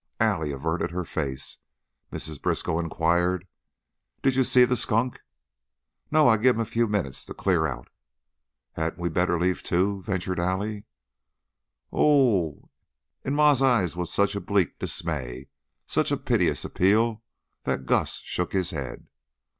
Allie 0.19 0.51
averted 0.51 0.89
her 0.89 1.05
face. 1.05 1.59
Mrs. 2.11 2.41
Briskow 2.41 2.79
inquired, 2.79 3.45
"Did 4.23 4.33
you 4.33 4.43
see 4.43 4.65
the 4.65 4.75
skunk?" 4.75 5.21
"No. 6.09 6.27
I 6.27 6.37
give 6.37 6.55
him 6.55 6.59
a 6.59 6.65
few 6.65 6.87
minutes 6.87 7.23
to 7.25 7.35
clear 7.35 7.67
out." 7.67 7.87
"Hadn't 8.73 8.97
we 8.99 9.09
better 9.09 9.39
leave, 9.39 9.61
too?" 9.61 10.01
ventured 10.01 10.39
Allie. 10.39 10.85
"Oh 11.93 12.49
h!" 12.49 12.63
In 13.27 13.35
Ma's 13.35 13.61
eyes 13.61 13.95
was 13.95 14.11
such 14.11 14.33
bleak 14.43 14.79
dismay, 14.79 15.49
such 15.85 16.11
a 16.11 16.17
piteous 16.17 16.65
appeal, 16.65 17.21
that 17.65 17.85
Gus 17.85 18.21
shook 18.23 18.53
his 18.53 18.71
head. 18.71 19.05